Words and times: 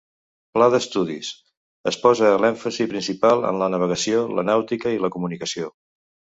Pla 0.55 0.69
d'estudis: 0.75 1.29
es 1.91 1.99
posa 2.07 2.33
l'èmfasi 2.45 2.89
principal 2.95 3.47
en 3.53 3.63
la 3.65 3.71
navegació, 3.77 4.27
la 4.41 4.49
nàutica 4.51 4.99
i 4.99 5.07
la 5.07 5.15
comunicació. 5.19 5.75